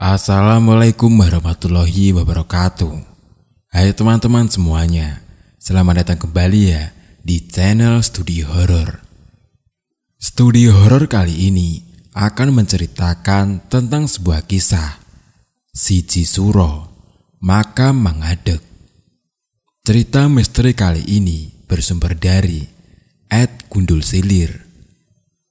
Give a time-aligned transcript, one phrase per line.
[0.00, 3.04] Assalamualaikum warahmatullahi wabarakatuh.
[3.68, 5.20] Hai teman-teman semuanya,
[5.60, 8.96] selamat datang kembali ya di channel Studi Horor.
[10.16, 11.84] Studi horor kali ini
[12.16, 15.04] akan menceritakan tentang sebuah kisah
[15.68, 16.88] Siji Suro,
[17.44, 18.64] Makam Mangadek.
[19.84, 22.64] Cerita misteri kali ini bersumber dari
[23.28, 24.64] Ed Gundul Silir.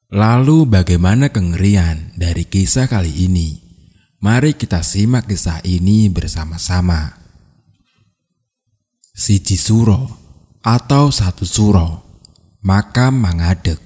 [0.09, 3.68] Lalu bagaimana kengerian dari kisah kali ini?
[4.19, 7.15] Mari kita simak kisah ini bersama-sama.
[9.15, 10.11] Siji Suro
[10.59, 12.03] atau Satu Suro,
[12.59, 13.79] Makam Mangadek.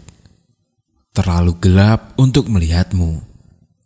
[1.14, 3.22] Terlalu gelap untuk melihatmu,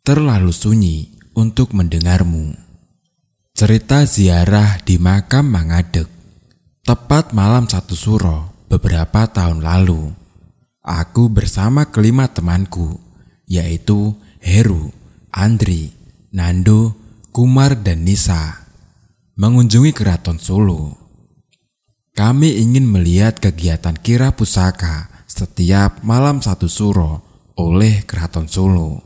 [0.07, 2.55] terlalu sunyi untuk mendengarmu.
[3.51, 6.07] Cerita ziarah di makam Mangadek.
[6.87, 10.15] Tepat malam satu suro beberapa tahun lalu,
[10.79, 12.95] aku bersama kelima temanku,
[13.43, 14.95] yaitu Heru,
[15.35, 15.96] Andri,
[16.27, 16.91] Nando,
[17.31, 18.67] Kumar, dan Nisa,
[19.39, 20.99] mengunjungi keraton Solo.
[22.11, 27.23] Kami ingin melihat kegiatan kira pusaka setiap malam satu suro
[27.55, 28.99] oleh Keraton Solo.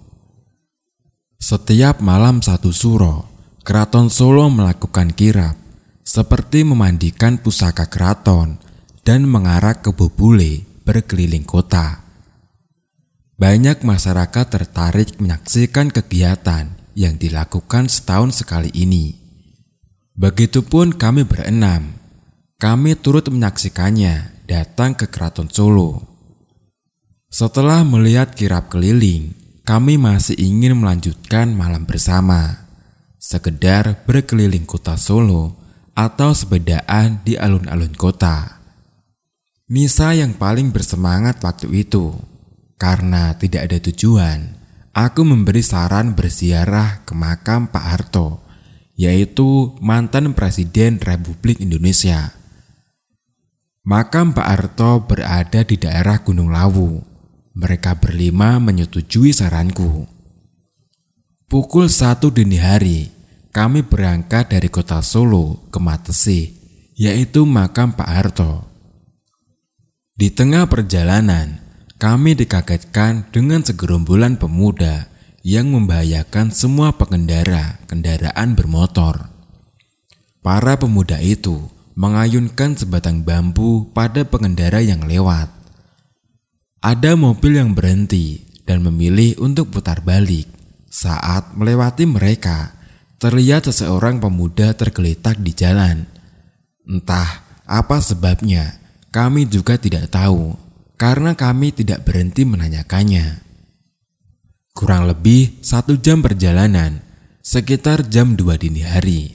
[1.38, 3.30] Setiap malam satu suro,
[3.62, 5.54] Keraton Solo melakukan kirap
[6.02, 8.58] seperti memandikan pusaka keraton
[9.06, 12.02] dan mengarak ke bubule berkeliling kota.
[13.38, 19.16] Banyak masyarakat tertarik menyaksikan kegiatan yang dilakukan setahun sekali ini.
[20.16, 21.98] Begitupun kami berenam.
[22.62, 26.06] Kami turut menyaksikannya datang ke Keraton Solo.
[27.32, 29.34] Setelah melihat kirap keliling,
[29.66, 32.68] kami masih ingin melanjutkan malam bersama.
[33.18, 35.56] Sekedar berkeliling kota Solo
[35.96, 38.62] atau sepedaan di alun-alun kota.
[39.72, 42.12] Nisa yang paling bersemangat waktu itu.
[42.76, 44.61] Karena tidak ada tujuan,
[44.92, 48.44] aku memberi saran berziarah ke makam Pak Harto,
[49.00, 52.36] yaitu mantan Presiden Republik Indonesia.
[53.82, 57.02] Makam Pak Harto berada di daerah Gunung Lawu,
[57.58, 60.06] mereka berlima menyetujui saranku.
[61.50, 63.12] Pukul satu dini hari,
[63.52, 66.56] kami berangkat dari kota Solo ke Matesi,
[66.96, 68.70] yaitu makam Pak Harto.
[70.16, 71.61] Di tengah perjalanan,
[72.02, 75.06] kami dikagetkan dengan segerombolan pemuda
[75.46, 79.30] yang membahayakan semua pengendara kendaraan bermotor.
[80.42, 85.54] Para pemuda itu mengayunkan sebatang bambu pada pengendara yang lewat.
[86.82, 90.50] Ada mobil yang berhenti dan memilih untuk putar balik.
[90.90, 92.74] Saat melewati mereka,
[93.22, 96.10] terlihat seseorang pemuda tergeletak di jalan.
[96.82, 98.82] Entah apa sebabnya,
[99.14, 100.58] kami juga tidak tahu
[101.02, 103.42] karena kami tidak berhenti menanyakannya.
[104.78, 107.02] Kurang lebih satu jam perjalanan,
[107.42, 109.34] sekitar jam 2 dini hari,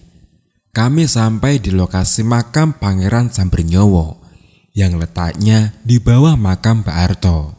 [0.71, 4.22] kami sampai di lokasi makam Pangeran Sambernyowo
[4.78, 7.59] yang letaknya di bawah makam Pak Arto.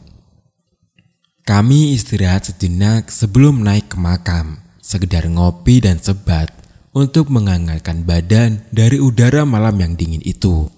[1.44, 6.48] Kami istirahat sejenak sebelum naik ke makam, sekedar ngopi dan sebat
[6.96, 10.72] untuk menghangatkan badan dari udara malam yang dingin itu.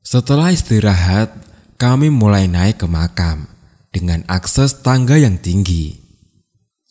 [0.00, 1.49] Setelah istirahat,
[1.80, 3.48] kami mulai naik ke makam
[3.88, 5.96] dengan akses tangga yang tinggi.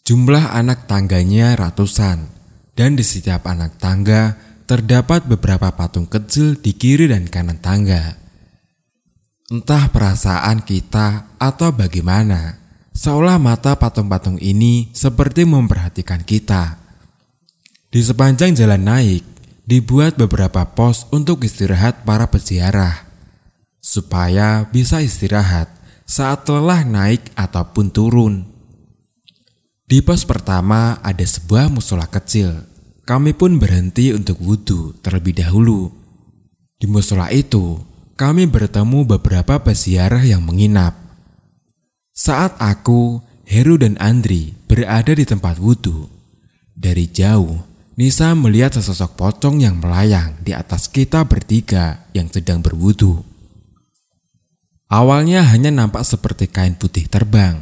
[0.01, 2.25] Jumlah anak tangganya ratusan,
[2.73, 4.33] dan di setiap anak tangga
[4.65, 8.17] terdapat beberapa patung kecil di kiri dan kanan tangga.
[9.53, 12.57] Entah perasaan kita atau bagaimana,
[12.89, 16.81] seolah mata patung-patung ini seperti memperhatikan kita.
[17.93, 19.21] Di sepanjang jalan naik,
[19.69, 23.08] dibuat beberapa pos untuk istirahat para peziarah,
[23.79, 25.71] supaya bisa istirahat
[26.03, 28.45] saat lelah naik ataupun turun.
[29.89, 32.69] Di pos pertama ada sebuah musola kecil
[33.09, 35.89] kami pun berhenti untuk wudhu terlebih dahulu.
[36.77, 37.81] Di musola itu,
[38.13, 40.93] kami bertemu beberapa peziarah yang menginap.
[42.13, 43.17] Saat aku,
[43.49, 46.05] Heru dan Andri berada di tempat wudhu,
[46.77, 47.65] dari jauh
[47.97, 53.25] Nisa melihat sesosok pocong yang melayang di atas kita bertiga yang sedang berwudhu.
[54.89, 57.61] Awalnya hanya nampak seperti kain putih terbang.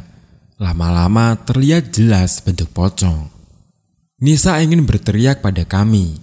[0.56, 3.28] Lama-lama terlihat jelas bentuk pocong.
[4.16, 6.16] Nisa ingin berteriak pada kami,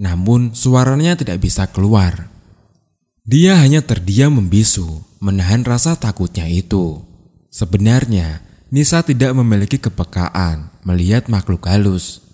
[0.00, 2.32] namun suaranya tidak bisa keluar.
[3.28, 7.04] Dia hanya terdiam membisu, menahan rasa takutnya itu.
[7.52, 8.40] Sebenarnya,
[8.72, 12.24] Nisa tidak memiliki kepekaan melihat makhluk halus.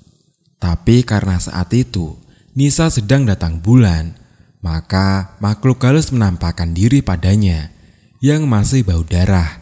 [0.62, 2.14] Tapi karena saat itu,
[2.54, 4.14] Nisa sedang datang bulan,
[4.62, 7.71] maka makhluk halus menampakkan diri padanya
[8.22, 9.58] yang masih bau darah.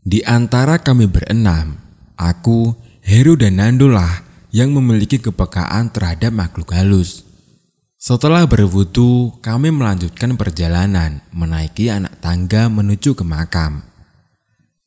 [0.00, 1.76] Di antara kami berenam,
[2.16, 2.72] aku
[3.04, 7.28] Heru dan Nando lah yang memiliki kepekaan terhadap makhluk halus.
[8.00, 13.84] Setelah berwudu, kami melanjutkan perjalanan menaiki anak tangga menuju ke makam.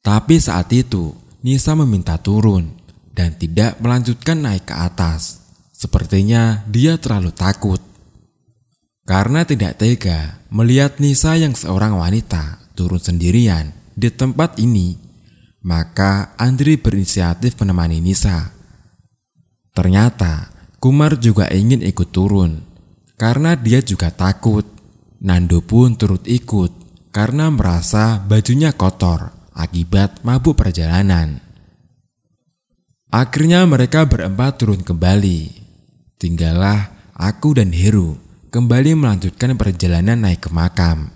[0.01, 1.13] Tapi saat itu,
[1.45, 2.73] Nisa meminta turun
[3.13, 5.37] dan tidak melanjutkan naik ke atas.
[5.69, 7.81] Sepertinya dia terlalu takut.
[9.05, 14.99] Karena tidak tega melihat Nisa yang seorang wanita turun sendirian di tempat ini,
[15.63, 18.51] maka Andri berinisiatif menemani Nisa.
[19.71, 20.51] Ternyata
[20.81, 22.65] Kumar juga ingin ikut turun
[23.13, 24.65] karena dia juga takut.
[25.21, 26.73] Nando pun turut ikut
[27.13, 31.37] karena merasa bajunya kotor akibat mabuk perjalanan.
[33.13, 35.53] Akhirnya mereka berempat turun kembali.
[36.17, 41.07] Tinggallah aku dan Heru kembali melanjutkan perjalanan naik ke makam.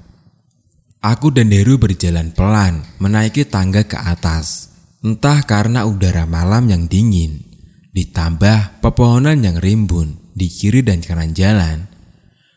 [1.04, 4.72] Aku dan Heru berjalan pelan menaiki tangga ke atas.
[5.06, 7.46] Entah karena udara malam yang dingin,
[7.94, 11.86] ditambah pepohonan yang rimbun di kiri dan kanan jalan,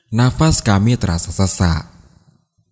[0.09, 1.85] nafas kami terasa sesak.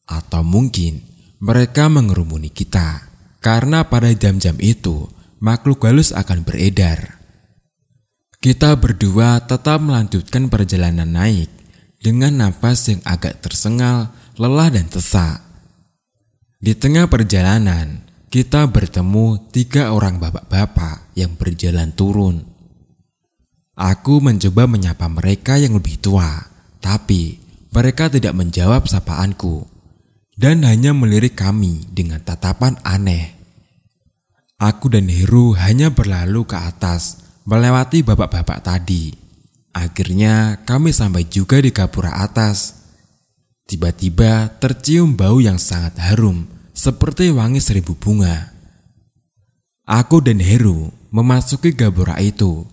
[0.07, 1.03] Atau mungkin
[1.43, 3.05] mereka mengerumuni kita
[3.43, 5.11] karena pada jam-jam itu
[5.43, 7.19] makhluk halus akan beredar.
[8.41, 11.56] Kita berdua tetap melanjutkan perjalanan naik
[12.07, 15.43] dengan nafas yang agak tersengal, lelah dan sesak.
[16.63, 22.47] Di tengah perjalanan, kita bertemu tiga orang bapak-bapak yang berjalan turun.
[23.75, 26.47] Aku mencoba menyapa mereka yang lebih tua,
[26.79, 27.43] tapi
[27.75, 29.67] mereka tidak menjawab sapaanku
[30.39, 33.35] dan hanya melirik kami dengan tatapan aneh.
[34.63, 39.26] Aku dan Heru hanya berlalu ke atas melewati bapak-bapak tadi.
[39.77, 42.89] Akhirnya kami sampai juga di gapura atas.
[43.69, 48.57] Tiba-tiba tercium bau yang sangat harum seperti wangi seribu bunga.
[49.85, 52.65] Aku dan Heru memasuki gapura itu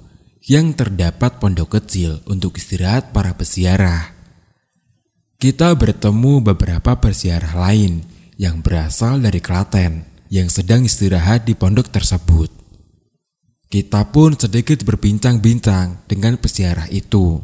[0.48, 4.16] yang terdapat pondok kecil untuk istirahat para peziarah.
[5.36, 8.08] Kita bertemu beberapa peziarah lain
[8.40, 12.63] yang berasal dari Klaten yang sedang istirahat di pondok tersebut.
[13.74, 17.42] Kita pun sedikit berbincang-bincang dengan peziarah itu.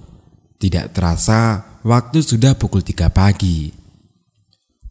[0.61, 3.73] Tidak terasa waktu sudah pukul 3 pagi.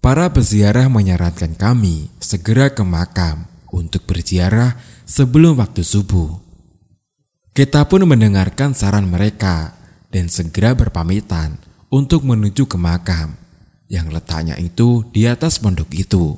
[0.03, 6.43] Para peziarah menyarankan kami segera ke makam untuk berziarah sebelum waktu subuh.
[7.55, 9.79] Kita pun mendengarkan saran mereka
[10.11, 11.55] dan segera berpamitan
[11.87, 13.39] untuk menuju ke makam
[13.87, 16.35] yang letaknya itu di atas pondok itu.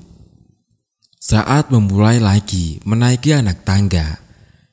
[1.16, 4.28] Saat memulai lagi menaiki anak tangga,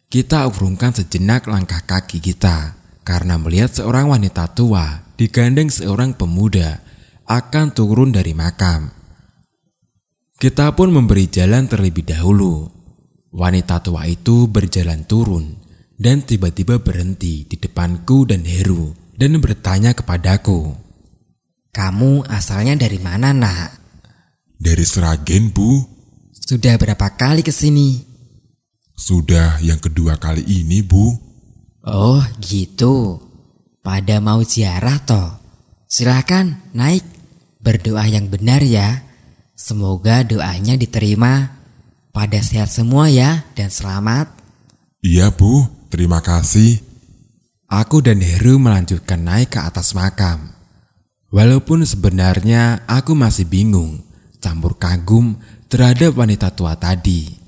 [0.07, 6.79] kita urungkan sejenak langkah kaki kita karena melihat seorang wanita tua digandeng seorang pemuda
[7.27, 8.87] akan turun dari makam.
[10.39, 12.71] Kita pun memberi jalan terlebih dahulu.
[13.35, 15.59] Wanita tua itu berjalan turun
[15.99, 20.71] dan tiba-tiba berhenti di depanku dan Heru dan bertanya kepadaku.
[21.75, 23.75] Kamu asalnya dari mana nak?
[24.55, 25.83] Dari Seragen bu.
[26.31, 28.06] Sudah berapa kali ke sini?
[28.97, 31.13] Sudah yang kedua kali ini bu.
[31.85, 33.21] Oh gitu.
[33.85, 35.37] Pada mau ziarah toh.
[35.85, 37.05] Silahkan naik.
[37.61, 39.05] Berdoa yang benar ya.
[39.55, 41.55] Semoga doanya diterima.
[42.11, 44.33] Pada sehat semua ya dan selamat.
[45.05, 46.83] Iya bu, Terima kasih.
[47.71, 50.51] Aku dan Heru melanjutkan naik ke atas makam.
[51.31, 54.03] Walaupun sebenarnya aku masih bingung,
[54.39, 55.39] campur kagum
[55.71, 57.46] terhadap wanita tua tadi.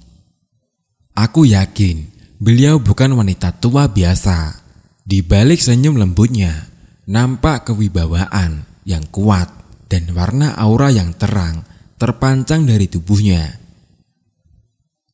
[1.19, 2.07] Aku yakin
[2.39, 4.55] beliau bukan wanita tua biasa.
[5.03, 6.71] Di balik senyum lembutnya,
[7.11, 9.51] nampak kewibawaan yang kuat
[9.91, 11.67] dan warna aura yang terang
[11.99, 13.59] terpancang dari tubuhnya.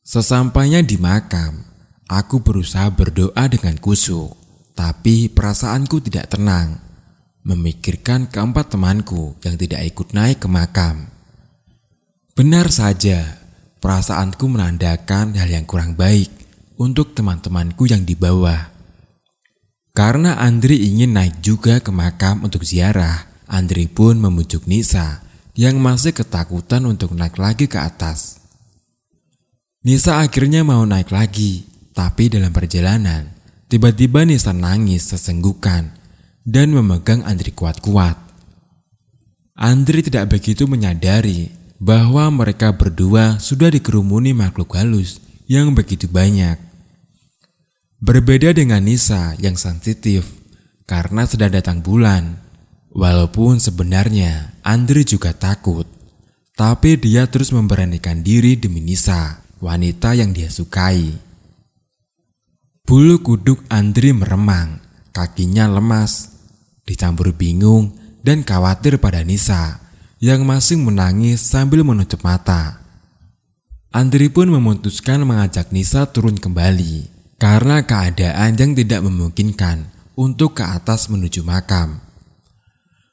[0.06, 1.66] Sesampainya di makam,
[2.06, 4.38] Aku berusaha berdoa dengan kusuk,
[4.78, 6.78] tapi perasaanku tidak tenang.
[7.42, 11.10] Memikirkan keempat temanku yang tidak ikut naik ke makam.
[12.38, 13.42] Benar saja,
[13.86, 16.34] perasaanku menandakan hal yang kurang baik
[16.82, 18.74] untuk teman-temanku yang di bawah.
[19.94, 25.22] Karena Andri ingin naik juga ke makam untuk ziarah, Andri pun memujuk Nisa
[25.54, 28.42] yang masih ketakutan untuk naik lagi ke atas.
[29.86, 33.30] Nisa akhirnya mau naik lagi, tapi dalam perjalanan,
[33.70, 35.94] tiba-tiba Nisa nangis sesenggukan
[36.42, 38.18] dan memegang Andri kuat-kuat.
[39.54, 46.58] Andri tidak begitu menyadari bahwa mereka berdua sudah dikerumuni makhluk halus yang begitu banyak.
[48.00, 50.28] Berbeda dengan Nisa yang sensitif
[50.86, 52.44] karena sedang datang bulan.
[52.96, 55.84] Walaupun sebenarnya Andri juga takut,
[56.56, 61.12] tapi dia terus memberanikan diri demi Nisa, wanita yang dia sukai.
[62.88, 64.80] Bulu kuduk Andri meremang,
[65.12, 66.40] kakinya lemas,
[66.88, 69.85] dicampur bingung dan khawatir pada Nisa
[70.26, 72.82] yang masih menangis sambil menutup mata.
[73.94, 81.14] Andri pun memutuskan mengajak Nisa turun kembali karena keadaan yang tidak memungkinkan untuk ke atas
[81.14, 82.02] menuju makam.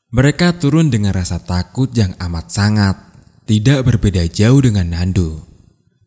[0.08, 2.96] Mereka turun dengan rasa takut yang amat sangat,
[3.44, 5.44] tidak berbeda jauh dengan Nando.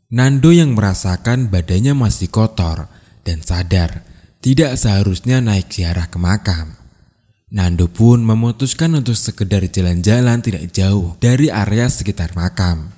[0.09, 2.89] Nando yang merasakan badannya masih kotor
[3.21, 4.01] dan sadar
[4.45, 6.74] tidak seharusnya naik ziarah ke makam.
[7.55, 12.91] Nando pun memutuskan untuk sekedar jalan-jalan tidak jauh dari area sekitar makam.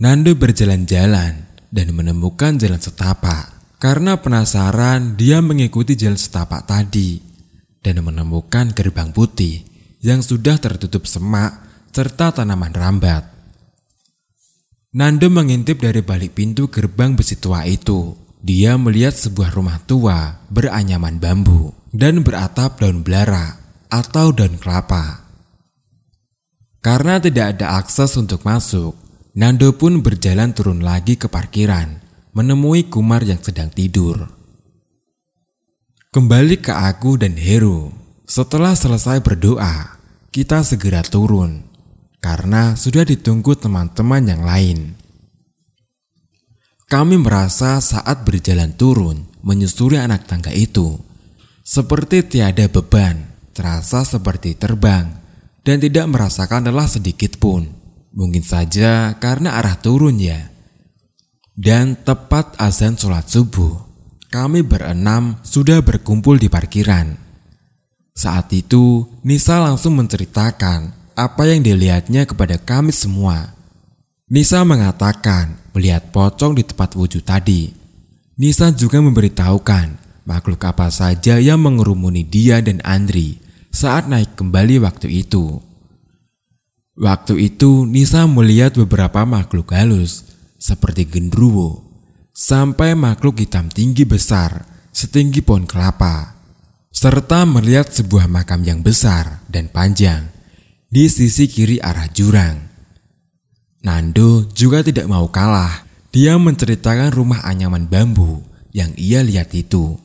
[0.00, 3.76] Nando berjalan-jalan dan menemukan jalan setapak.
[3.76, 7.20] Karena penasaran, dia mengikuti jalan setapak tadi
[7.84, 9.68] dan menemukan gerbang putih
[10.00, 11.60] yang sudah tertutup semak
[11.92, 13.28] serta tanaman rambat.
[14.96, 18.16] Nando mengintip dari balik pintu gerbang besi tua itu.
[18.40, 23.60] Dia melihat sebuah rumah tua beranyaman bambu dan beratap daun belara
[23.92, 25.28] atau daun kelapa.
[26.82, 28.96] Karena tidak ada akses untuk masuk,
[29.32, 32.02] Nando pun berjalan turun lagi ke parkiran,
[32.34, 34.28] menemui Kumar yang sedang tidur.
[36.12, 37.92] Kembali ke aku dan Heru.
[38.28, 39.96] Setelah selesai berdoa,
[40.32, 41.64] kita segera turun
[42.20, 44.78] karena sudah ditunggu teman-teman yang lain.
[46.88, 51.00] Kami merasa saat berjalan turun menyusuri anak tangga itu
[51.62, 53.22] seperti tiada beban,
[53.54, 55.14] terasa seperti terbang
[55.62, 57.70] dan tidak merasakan lelah sedikit pun.
[58.12, 60.52] Mungkin saja karena arah turun ya.
[61.56, 63.78] Dan tepat azan sholat subuh,
[64.28, 67.16] kami berenam sudah berkumpul di parkiran.
[68.12, 73.56] Saat itu, Nisa langsung menceritakan apa yang dilihatnya kepada kami semua.
[74.28, 77.72] Nisa mengatakan melihat pocong di tempat wujud tadi.
[78.36, 85.10] Nisa juga memberitahukan makhluk apa saja yang mengerumuni dia dan Andri saat naik kembali waktu
[85.24, 85.58] itu.
[86.92, 90.28] Waktu itu Nisa melihat beberapa makhluk halus
[90.60, 91.82] seperti gendruwo
[92.36, 96.36] sampai makhluk hitam tinggi besar setinggi pohon kelapa
[96.92, 100.28] serta melihat sebuah makam yang besar dan panjang
[100.92, 102.68] di sisi kiri arah jurang.
[103.82, 105.88] Nando juga tidak mau kalah.
[106.12, 108.44] Dia menceritakan rumah anyaman bambu
[108.76, 109.96] yang ia lihat itu.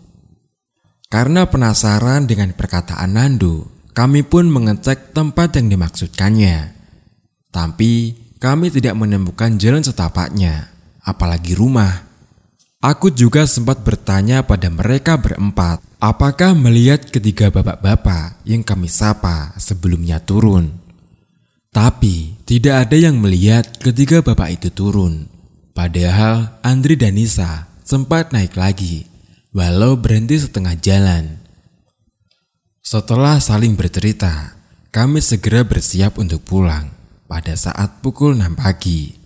[1.08, 6.76] Karena penasaran dengan perkataan Nando, kami pun mengecek tempat yang dimaksudkannya.
[7.48, 7.92] Tapi
[8.44, 10.68] kami tidak menemukan jalan setapaknya,
[11.02, 12.06] apalagi rumah.
[12.84, 20.22] Aku juga sempat bertanya pada mereka berempat, apakah melihat ketiga bapak-bapak yang kami sapa sebelumnya
[20.22, 20.76] turun.
[21.74, 25.26] Tapi tidak ada yang melihat ketiga bapak itu turun.
[25.74, 29.10] Padahal Andri dan Nisa sempat naik lagi,
[29.58, 31.42] walau berhenti setengah jalan.
[32.86, 34.54] Setelah saling bercerita,
[34.94, 36.94] kami segera bersiap untuk pulang
[37.26, 39.18] pada saat pukul 6 pagi.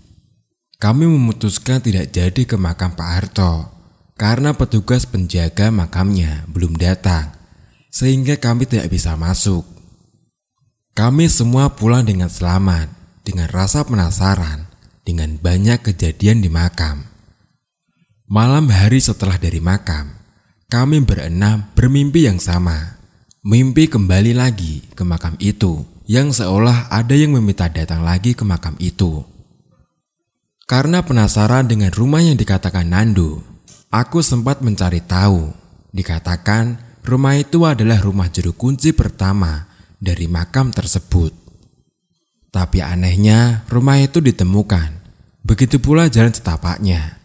[0.80, 3.70] Kami memutuskan tidak jadi ke makam Pak Harto
[4.16, 7.36] karena petugas penjaga makamnya belum datang,
[7.92, 9.68] sehingga kami tidak bisa masuk.
[10.96, 12.88] Kami semua pulang dengan selamat,
[13.28, 14.66] dengan rasa penasaran,
[15.04, 17.04] dengan banyak kejadian di makam.
[18.32, 20.21] Malam hari setelah dari makam,
[20.72, 22.96] kami berenam bermimpi yang sama.
[23.44, 28.80] Mimpi kembali lagi ke makam itu, yang seolah ada yang meminta datang lagi ke makam
[28.80, 29.28] itu.
[30.64, 33.44] Karena penasaran dengan rumah yang dikatakan Nando,
[33.92, 35.52] aku sempat mencari tahu.
[35.92, 39.68] Dikatakan rumah itu adalah rumah juru kunci pertama
[40.00, 41.36] dari makam tersebut.
[42.48, 45.04] Tapi anehnya, rumah itu ditemukan.
[45.44, 47.20] Begitu pula jalan setapaknya.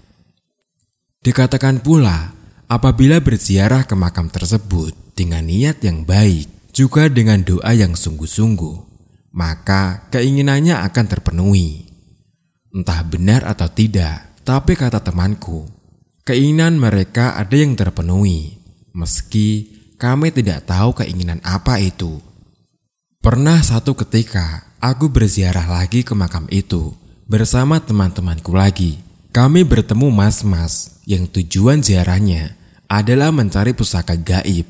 [1.22, 2.35] Dikatakan pula,
[2.66, 8.76] apabila berziarah ke makam tersebut dengan niat yang baik, juga dengan doa yang sungguh-sungguh,
[9.32, 11.88] maka keinginannya akan terpenuhi.
[12.74, 15.64] Entah benar atau tidak, tapi kata temanku,
[16.28, 18.60] keinginan mereka ada yang terpenuhi,
[18.92, 22.20] meski kami tidak tahu keinginan apa itu.
[23.24, 26.92] Pernah satu ketika aku berziarah lagi ke makam itu
[27.26, 29.05] bersama teman-temanku lagi.
[29.36, 32.56] Kami bertemu mas-mas yang tujuan ziarahnya
[32.88, 34.64] adalah mencari pusaka gaib.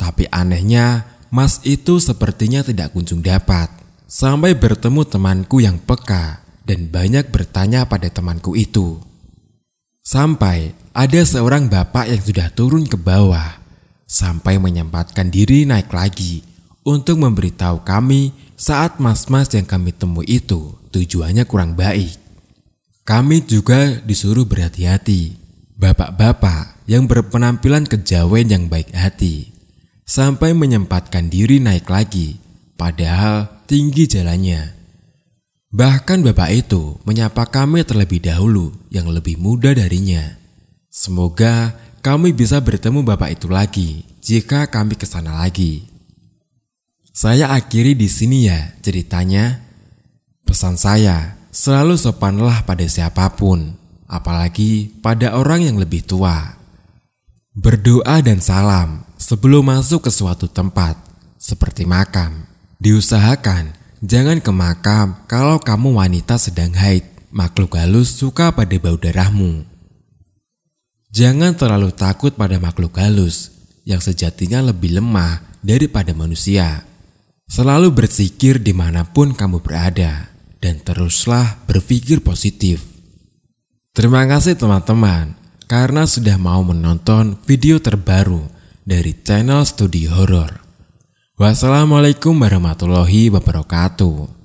[0.00, 3.68] Tapi anehnya, mas itu sepertinya tidak kunjung dapat.
[4.08, 8.96] Sampai bertemu temanku yang peka dan banyak bertanya pada temanku itu.
[10.00, 13.60] Sampai ada seorang bapak yang sudah turun ke bawah
[14.08, 16.40] sampai menyempatkan diri naik lagi
[16.80, 22.21] untuk memberitahu kami saat mas-mas yang kami temui itu tujuannya kurang baik.
[23.02, 25.34] Kami juga disuruh berhati-hati.
[25.74, 29.50] Bapak-bapak yang berpenampilan kejawen yang baik hati
[30.06, 32.38] sampai menyempatkan diri naik lagi,
[32.78, 34.78] padahal tinggi jalannya.
[35.72, 40.36] Bahkan bapak itu menyapa kami terlebih dahulu yang lebih muda darinya.
[40.92, 45.88] Semoga kami bisa bertemu bapak itu lagi jika kami ke sana lagi.
[47.10, 49.64] Saya akhiri di sini ya ceritanya.
[50.44, 53.76] Pesan saya, selalu sopanlah pada siapa pun,
[54.08, 56.58] apalagi pada orang yang lebih tua.
[57.52, 60.96] Berdoa dan salam sebelum masuk ke suatu tempat,
[61.36, 62.48] seperti makam.
[62.82, 67.06] Diusahakan Jangan ke makam kalau kamu wanita sedang haid.
[67.30, 69.62] Makhluk halus suka pada bau darahmu.
[71.14, 73.54] Jangan terlalu takut pada makhluk halus
[73.86, 76.82] yang sejatinya lebih lemah daripada manusia.
[77.46, 80.31] Selalu bersikir di mana pun kamu berada
[80.62, 82.86] dan teruslah berpikir positif.
[83.92, 85.34] Terima kasih teman-teman
[85.66, 88.46] karena sudah mau menonton video terbaru
[88.86, 90.62] dari channel Studi Horor.
[91.36, 94.41] Wassalamualaikum warahmatullahi wabarakatuh.